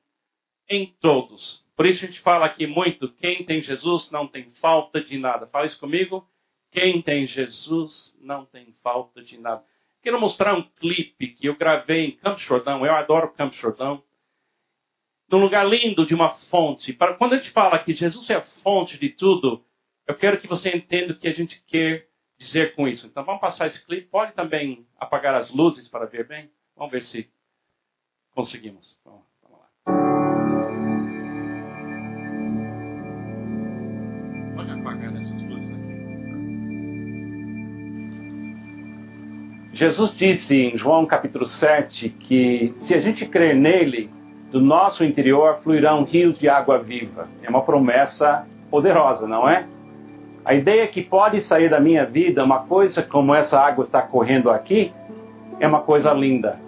[0.69, 1.65] em todos.
[1.76, 5.47] Por isso a gente fala aqui muito: quem tem Jesus não tem falta de nada.
[5.47, 6.28] Fala isso comigo.
[6.71, 9.63] Quem tem Jesus não tem falta de nada.
[10.01, 12.86] Quero mostrar um clipe que eu gravei em Campo Jordão.
[12.86, 14.03] Eu adoro Campo Jordão.
[15.29, 16.93] Num lugar lindo de uma fonte.
[16.93, 19.65] Para, quando a gente fala que Jesus é a fonte de tudo,
[20.07, 22.07] eu quero que você entenda o que a gente quer
[22.38, 23.07] dizer com isso.
[23.07, 24.07] Então vamos passar esse clipe.
[24.07, 26.49] Pode também apagar as luzes para ver bem?
[26.75, 27.29] Vamos ver se
[28.31, 28.97] conseguimos.
[29.03, 29.25] Vamos
[39.78, 44.10] Jesus disse em João capítulo 7 que se a gente crer nele,
[44.52, 47.28] do nosso interior fluirão rios de água viva.
[47.44, 49.68] É uma promessa poderosa, não é?
[50.44, 54.50] A ideia que pode sair da minha vida uma coisa como essa água está correndo
[54.50, 54.92] aqui,
[55.60, 56.60] é uma coisa linda.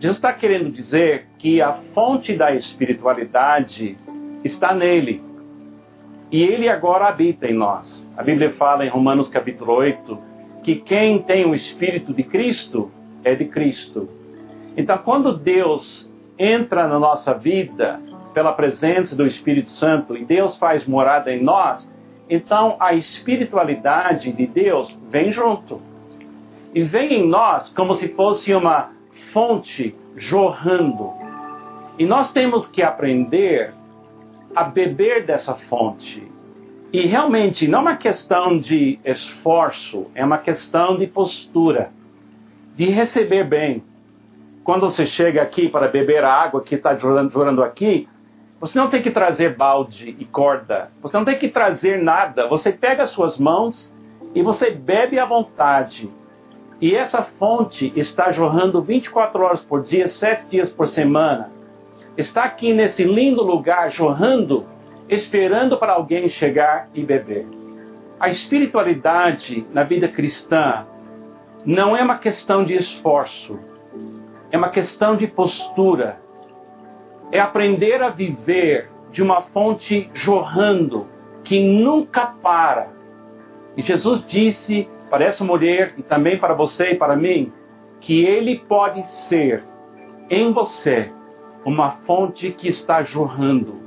[0.00, 3.94] Jesus está querendo dizer que a fonte da espiritualidade
[4.42, 5.22] está nele.
[6.32, 8.10] E ele agora habita em nós.
[8.16, 10.35] A Bíblia fala em Romanos capítulo 8
[10.66, 12.90] que quem tem o Espírito de Cristo
[13.22, 14.08] é de Cristo.
[14.76, 18.00] Então, quando Deus entra na nossa vida
[18.34, 21.88] pela presença do Espírito Santo e Deus faz morada em nós,
[22.28, 25.80] então a espiritualidade de Deus vem junto.
[26.74, 28.90] E vem em nós como se fosse uma
[29.32, 31.12] fonte jorrando.
[31.96, 33.72] E nós temos que aprender
[34.52, 36.26] a beber dessa fonte.
[36.96, 41.90] E realmente não é uma questão de esforço, é uma questão de postura,
[42.74, 43.84] de receber bem.
[44.64, 48.08] Quando você chega aqui para beber a água que está jorrando aqui,
[48.58, 52.48] você não tem que trazer balde e corda, você não tem que trazer nada.
[52.48, 53.92] Você pega as suas mãos
[54.34, 56.10] e você bebe à vontade.
[56.80, 61.52] E essa fonte está jorrando 24 horas por dia, 7 dias por semana.
[62.16, 64.64] Está aqui nesse lindo lugar jorrando
[65.08, 67.46] esperando para alguém chegar e beber.
[68.18, 70.86] A espiritualidade na vida cristã
[71.64, 73.58] não é uma questão de esforço,
[74.50, 76.20] é uma questão de postura.
[77.30, 81.06] É aprender a viver de uma fonte jorrando
[81.42, 82.88] que nunca para.
[83.76, 87.52] E Jesus disse para essa mulher e também para você e para mim
[88.00, 89.64] que ele pode ser
[90.30, 91.12] em você
[91.64, 93.85] uma fonte que está jorrando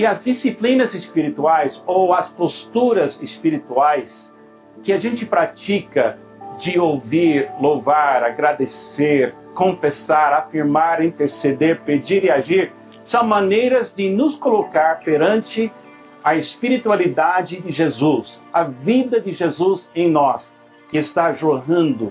[0.00, 4.34] e as disciplinas espirituais ou as posturas espirituais
[4.82, 6.18] que a gente pratica
[6.58, 12.72] de ouvir, louvar, agradecer, confessar, afirmar, interceder, pedir e agir,
[13.04, 15.70] São maneiras de nos colocar perante
[16.24, 20.50] a espiritualidade de Jesus, a vida de Jesus em nós,
[20.88, 22.10] que está jorrando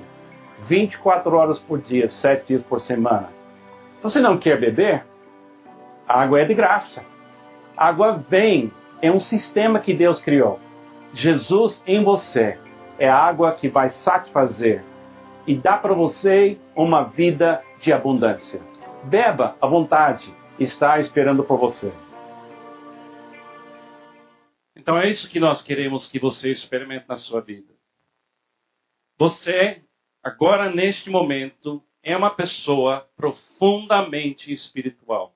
[0.68, 3.30] 24 horas por dia, 7 dias por semana.
[4.04, 5.04] Você não quer beber?
[6.08, 7.04] A água é de graça.
[7.80, 10.60] Água vem, é um sistema que Deus criou.
[11.14, 12.60] Jesus em você
[13.00, 14.84] é a água que vai satisfazer
[15.48, 18.62] e dar para você uma vida de abundância.
[19.06, 21.94] Beba à vontade, está esperando por você.
[24.76, 27.74] Então é isso que nós queremos que você experimente na sua vida.
[29.18, 29.86] Você,
[30.22, 35.34] agora neste momento, é uma pessoa profundamente espiritual.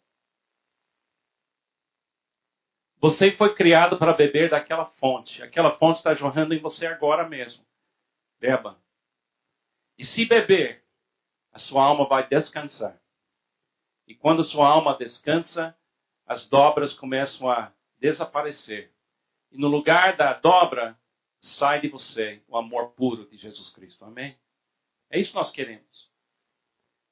[3.04, 5.44] Você foi criado para beber daquela fonte.
[5.44, 7.66] Aquela fonte está jorrando em você agora mesmo.
[8.39, 8.82] Beba.
[9.98, 10.86] E se beber,
[11.52, 12.98] a sua alma vai descansar.
[14.08, 15.78] E quando sua alma descansa,
[16.26, 18.94] as dobras começam a desaparecer.
[19.52, 20.98] E no lugar da dobra,
[21.42, 24.06] sai de você o amor puro de Jesus Cristo.
[24.06, 24.39] Amém?
[25.10, 26.10] É isso que nós queremos.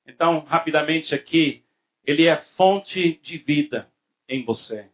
[0.06, 1.66] Então, rapidamente aqui,
[2.06, 3.92] ele é fonte de vida
[4.26, 4.90] em você.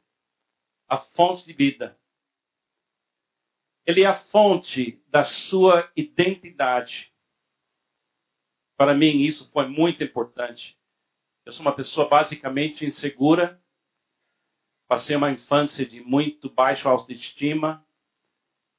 [0.87, 1.99] A fonte de vida.
[3.85, 7.13] Ele é a fonte da sua identidade.
[8.77, 10.77] Para mim, isso foi muito importante.
[11.45, 13.61] Eu sou uma pessoa basicamente insegura.
[14.87, 17.85] Passei uma infância de muito baixa autoestima,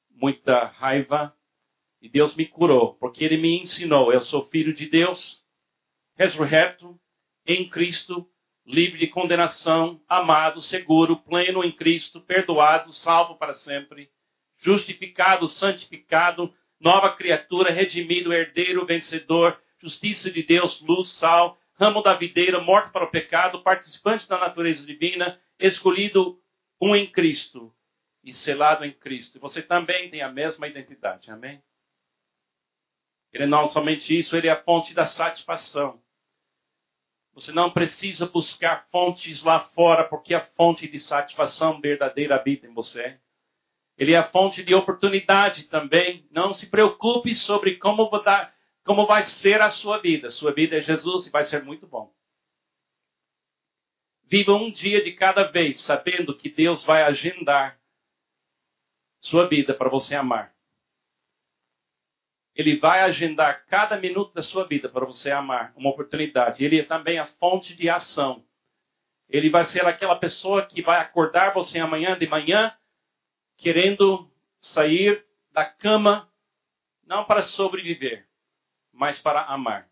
[0.09, 1.35] muita raiva.
[2.01, 4.13] E Deus me curou, porque Ele me ensinou.
[4.13, 5.43] Eu sou filho de Deus,
[6.15, 6.99] ressurreto
[7.45, 8.31] em Cristo,
[8.69, 14.11] livre de condenação, amado, seguro, pleno em Cristo, perdoado, salvo para sempre,
[14.59, 22.61] justificado, santificado, nova criatura, redimido, herdeiro, vencedor, justiça de Deus, luz, sal, ramo da videira,
[22.61, 26.39] morto para o pecado, participante da natureza divina, escolhido
[26.79, 27.73] um em Cristo
[28.23, 29.39] e selado em Cristo.
[29.39, 31.59] E você também tem a mesma identidade, amém?
[33.33, 35.99] Ele não somente isso, ele é a fonte da satisfação.
[37.33, 42.73] Você não precisa buscar fontes lá fora, porque a fonte de satisfação verdadeira habita em
[42.73, 43.19] você.
[43.97, 46.27] Ele é a fonte de oportunidade também.
[46.31, 50.31] Não se preocupe sobre como, dar, como vai ser a sua vida.
[50.31, 52.13] Sua vida é Jesus e vai ser muito bom.
[54.23, 57.79] Viva um dia de cada vez, sabendo que Deus vai agendar
[59.19, 60.55] sua vida para você amar.
[62.59, 66.61] Ele vai agendar cada minuto da sua vida para você amar, uma oportunidade.
[66.61, 68.45] Ele é também a fonte de ação.
[69.29, 72.75] Ele vai ser aquela pessoa que vai acordar você amanhã de manhã
[73.55, 76.29] querendo sair da cama
[77.05, 78.27] não para sobreviver,
[78.91, 79.89] mas para amar.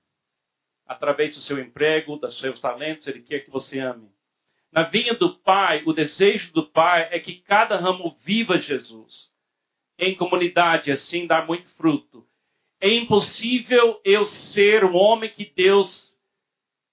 [0.85, 4.11] Através do seu emprego, dos seus talentos, ele quer que você ame.
[4.73, 9.31] Na vinha do Pai, o desejo do Pai é que cada ramo viva Jesus.
[9.97, 12.27] Em comunidade, assim dá muito fruto.
[12.79, 16.15] É impossível eu ser o homem que Deus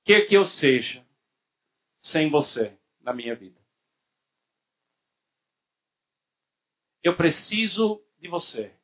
[0.05, 1.05] quer que eu seja
[2.01, 3.61] sem você na minha vida.
[7.03, 8.75] Eu preciso de você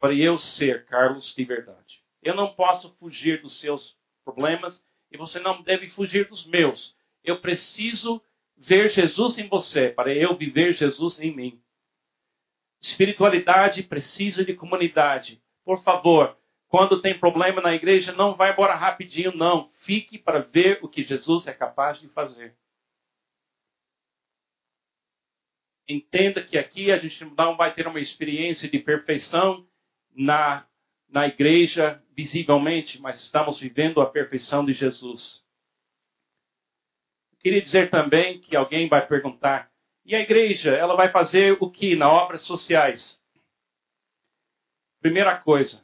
[0.00, 2.02] para eu ser Carlos de verdade.
[2.22, 6.96] Eu não posso fugir dos seus problemas e você não deve fugir dos meus.
[7.22, 8.20] Eu preciso
[8.56, 11.62] ver Jesus em você para eu viver Jesus em mim.
[12.80, 19.36] Espiritualidade precisa de comunidade por favor, quando tem problema na igreja, não vá embora rapidinho,
[19.36, 19.70] não.
[19.82, 22.56] Fique para ver o que Jesus é capaz de fazer.
[25.88, 29.64] Entenda que aqui a gente não vai ter uma experiência de perfeição
[30.12, 30.66] na,
[31.08, 35.46] na igreja visivelmente, mas estamos vivendo a perfeição de Jesus.
[37.38, 39.70] queria dizer também que alguém vai perguntar:
[40.04, 43.19] e a igreja, ela vai fazer o que na obras sociais?
[45.00, 45.82] Primeira coisa,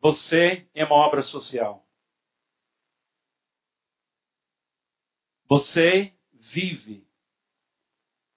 [0.00, 1.86] você é uma obra social.
[5.48, 7.06] Você vive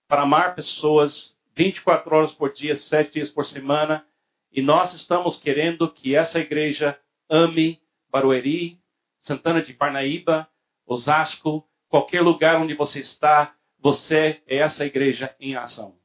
[0.07, 4.07] para amar pessoas 24 horas por dia, 7 dias por semana,
[4.51, 8.79] e nós estamos querendo que essa igreja ame Barueri,
[9.21, 10.47] Santana de Parnaíba,
[10.85, 15.98] Osasco, qualquer lugar onde você está, você é essa igreja em ação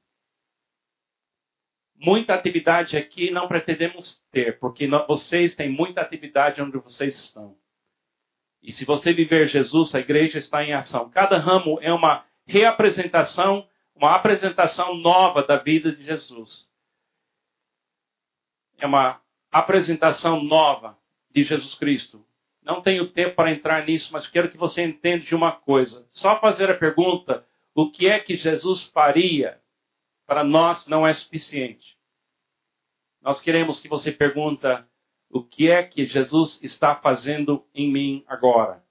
[1.97, 7.57] muita atividade aqui não pretendemos ter, porque vocês têm muita atividade onde vocês estão.
[8.63, 11.11] E se você viver Jesus, a igreja está em ação.
[11.11, 16.69] Cada ramo é uma reapresentação, uma apresentação nova da vida de Jesus.
[18.79, 19.21] É uma
[19.53, 20.99] apresentação nova
[21.31, 22.25] de Jesus Cristo
[22.63, 26.07] Não tenho tempo para entrar nisso, mas quero que você entenda de uma coisa.
[26.11, 29.61] Só fazer a pergunta: o que é que Jesus faria
[30.27, 31.99] para nós não é suficiente.
[33.21, 34.89] Nós queremos que você pergunta
[35.31, 38.85] o que é que Jesus está fazendo em mim agora.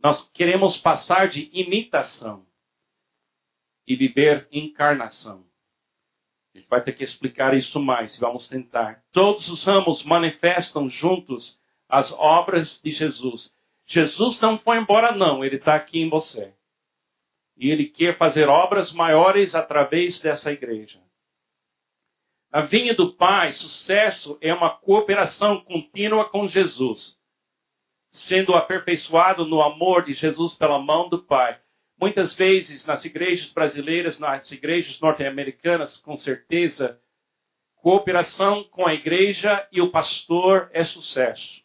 [0.00, 2.46] Nós queremos passar de imitação
[3.86, 5.46] e viver encarnação.
[6.54, 9.04] A gente vai ter que explicar isso mais, vamos tentar.
[9.12, 11.58] Todos os ramos manifestam juntos
[11.88, 13.54] as obras de Jesus.
[13.86, 16.54] Jesus não foi embora, não, ele está aqui em você.
[17.58, 21.00] E ele quer fazer obras maiores através dessa igreja.
[22.52, 27.18] Na vinha do Pai, sucesso é uma cooperação contínua com Jesus,
[28.10, 31.60] sendo aperfeiçoado no amor de Jesus pela mão do Pai.
[32.00, 36.98] Muitas vezes, nas igrejas brasileiras, nas igrejas norte-americanas, com certeza,
[37.74, 41.60] cooperação com a igreja e o pastor é sucesso.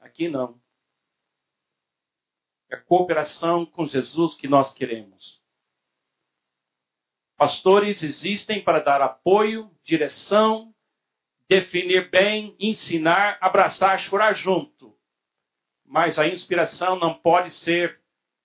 [0.00, 0.63] Aqui não.
[2.70, 5.42] É cooperação com Jesus que nós queremos.
[7.36, 10.74] Pastores existem para dar apoio, direção,
[11.48, 14.96] definir bem, ensinar, abraçar, chorar junto.
[15.84, 18.00] Mas a inspiração não pode ser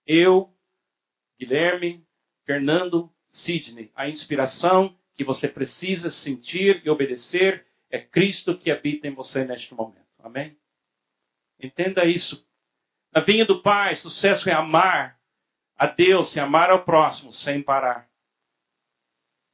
[0.06, 0.54] eu,
[1.40, 2.06] Guilherme,
[2.46, 3.92] Fernando, Sidney.
[3.96, 9.74] A inspiração que você precisa sentir e obedecer é Cristo que habita em você neste
[9.74, 10.08] momento.
[10.20, 10.58] Amém?
[11.60, 12.48] Entenda isso.
[13.14, 15.18] Na vinha do Pai, sucesso é amar
[15.76, 18.08] a Deus e amar ao próximo sem parar.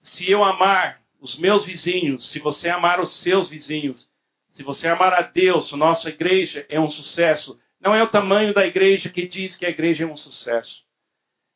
[0.02, 4.12] Se eu amar os meus vizinhos, se você amar os seus vizinhos,
[4.52, 7.60] se você amar a Deus, nossa igreja é um sucesso.
[7.80, 10.86] Não é o tamanho da igreja que diz que a igreja é um sucesso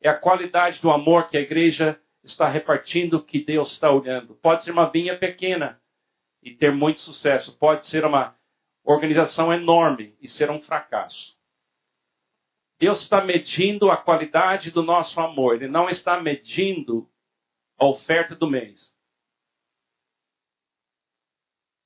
[0.00, 4.34] é a qualidade do amor que a igreja está repartindo que Deus está olhando.
[4.36, 5.80] Pode ser uma vinha pequena
[6.42, 7.56] e ter muito sucesso.
[7.58, 8.34] Pode ser uma
[8.82, 11.36] organização enorme e ser um fracasso.
[12.80, 15.54] Deus está medindo a qualidade do nosso amor.
[15.54, 17.08] Ele não está medindo
[17.78, 18.92] a oferta do mês.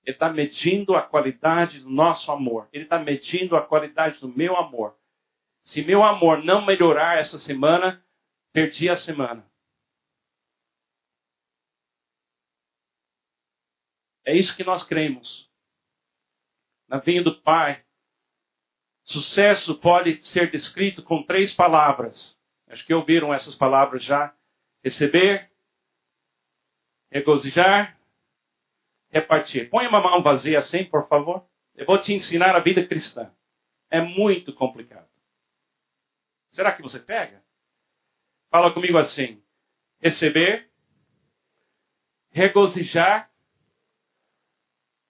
[0.05, 2.69] Ele está medindo a qualidade do nosso amor.
[2.73, 4.97] Ele está medindo a qualidade do meu amor.
[5.63, 8.05] Se meu amor não melhorar essa semana,
[8.55, 9.45] Perdi a semana.
[14.25, 15.51] É isso que nós cremos.
[16.87, 17.85] Na vinha do Pai.
[19.05, 22.41] Sucesso pode ser descrito com três palavras.
[22.69, 24.35] Acho que ouviram essas palavras já.
[24.83, 25.51] Receber,
[27.11, 27.99] regozijar,
[29.11, 29.71] repartir.
[29.71, 31.47] Põe uma mão vazia assim, por favor.
[31.75, 33.33] Eu vou te ensinar a vida cristã.
[33.91, 35.09] É muito complicado.
[36.49, 37.45] Será que você pega?
[38.51, 39.43] Fala comigo assim:
[40.01, 40.71] receber,
[42.31, 43.31] regozijar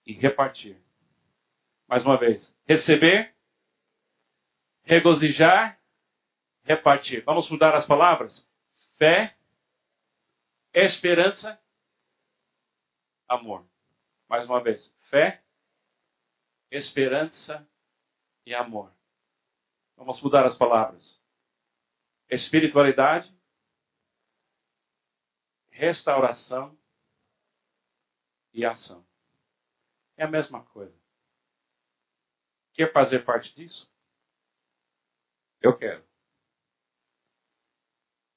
[0.05, 0.81] e repartir.
[1.87, 3.34] Mais uma vez: receber,
[4.85, 5.79] regozijar,
[6.63, 7.23] repartir.
[7.25, 8.47] Vamos mudar as palavras?
[8.97, 9.35] Fé,
[10.73, 11.59] esperança,
[13.27, 13.67] amor.
[14.29, 15.43] Mais uma vez: fé,
[16.71, 17.67] esperança
[18.45, 18.93] e amor.
[19.97, 21.21] Vamos mudar as palavras.
[22.29, 23.33] Espiritualidade,
[25.69, 26.77] restauração
[28.53, 29.05] e ação.
[30.17, 30.95] É a mesma coisa.
[32.73, 33.89] Quer fazer parte disso?
[35.65, 36.05] Eu quero.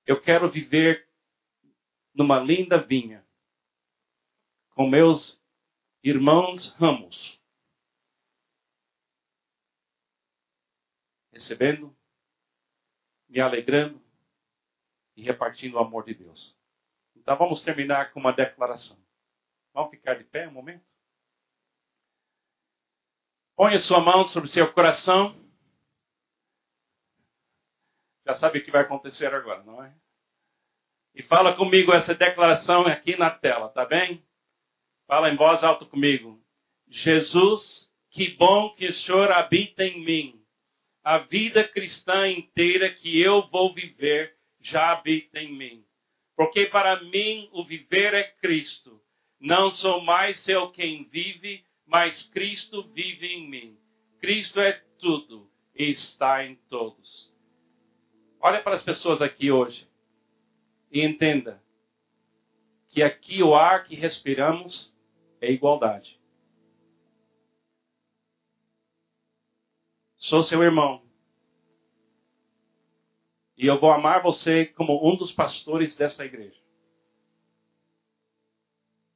[0.07, 1.07] Eu quero viver
[2.15, 3.23] numa linda vinha
[4.71, 5.39] com meus
[6.03, 7.39] irmãos ramos,
[11.31, 11.95] recebendo,
[13.29, 14.03] me alegrando
[15.15, 16.59] e repartindo o amor de Deus.
[17.15, 18.99] Então vamos terminar com uma declaração.
[19.75, 20.87] Vamos ficar de pé um momento?
[23.55, 25.48] Ponha sua mão sobre seu coração.
[28.29, 29.91] Já sabe o que vai acontecer agora, não é?
[31.15, 34.23] E fala comigo essa declaração aqui na tela, tá bem?
[35.07, 36.39] Fala em voz alta comigo.
[36.91, 40.45] Jesus, que bom que o Senhor habita em mim.
[41.03, 45.87] A vida cristã inteira que eu vou viver já habita em mim.
[46.37, 49.01] Porque para mim o viver é Cristo.
[49.41, 53.79] Não sou mais eu quem vive, mas Cristo vive em mim.
[54.21, 57.38] Cristo é tudo e está em todos.
[58.41, 59.89] Olha para as pessoas aqui hoje
[60.91, 61.63] e entenda
[62.89, 64.97] que aqui o ar que respiramos
[65.41, 66.19] é igualdade.
[70.17, 71.03] Sou seu irmão.
[73.57, 76.61] E eu vou amar você como um dos pastores dessa igreja.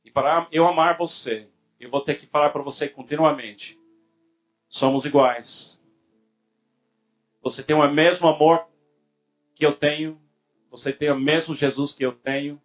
[0.04, 1.48] E para eu amar você,
[1.78, 3.80] eu vou ter que falar para você continuamente
[4.72, 5.78] somos iguais.
[7.42, 8.66] Você tem o mesmo amor
[9.62, 10.20] que eu tenho,
[10.72, 12.60] você tem o mesmo Jesus que eu tenho.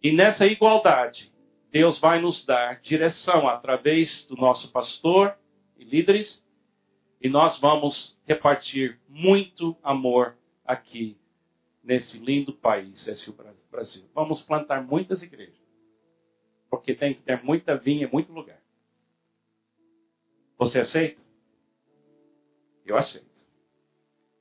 [0.00, 1.32] E nessa igualdade,
[1.72, 5.36] Deus vai nos dar direção através do nosso pastor
[5.76, 6.40] e líderes,
[7.20, 11.18] e nós vamos repartir muito amor aqui
[11.82, 13.36] nesse lindo país, esse é o
[13.68, 14.08] Brasil.
[14.14, 15.60] Vamos plantar muitas igrejas,
[16.70, 18.62] porque tem que ter muita vinha, muito lugar.
[20.58, 21.20] Você aceita?
[22.86, 23.26] Eu aceito.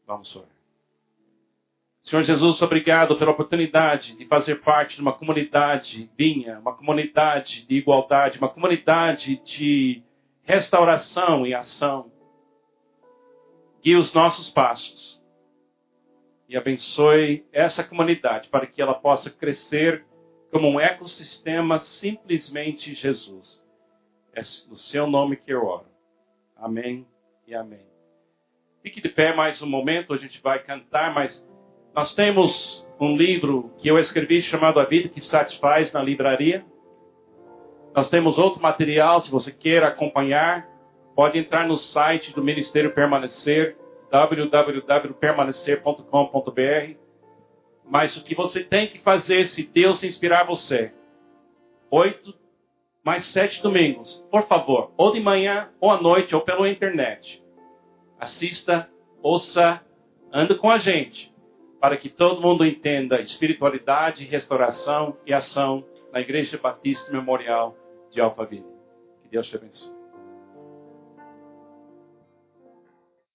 [0.05, 0.61] Vamos orar.
[2.12, 7.76] Senhor Jesus, obrigado pela oportunidade de fazer parte de uma comunidade vinha, uma comunidade de
[7.76, 10.03] igualdade, uma comunidade de
[10.43, 12.12] restauração e ação.
[13.82, 15.24] Guie os nossos passos
[16.49, 20.05] e abençoe essa comunidade para que ela possa crescer
[20.51, 23.66] como um ecossistema simplesmente Jesus.
[24.34, 25.88] É no seu nome que eu oro.
[26.57, 27.07] Amém
[27.47, 27.88] e amém.
[28.84, 31.49] Fique de pé mais um momento, a gente vai cantar, mas
[31.93, 36.63] nós temos um livro que eu escrevi chamado A Vida que Satisfaz na livraria.
[37.93, 40.65] Nós temos outro material, se você queira acompanhar,
[41.15, 43.75] pode entrar no site do Ministério Permanecer,
[44.09, 46.95] www.permanecer.com.br.
[47.83, 50.93] Mas o que você tem que fazer, se Deus inspirar você,
[51.89, 52.33] oito
[53.03, 57.43] mais sete domingos, por favor, ou de manhã, ou à noite, ou pela internet.
[58.19, 58.87] Assista,
[59.23, 59.81] ouça,
[60.31, 61.30] ande com a gente,
[61.82, 67.75] para que todo mundo entenda espiritualidade, restauração e ação na Igreja Batista Memorial
[68.11, 68.65] de Alphaville.
[69.23, 70.01] Que Deus te abençoe.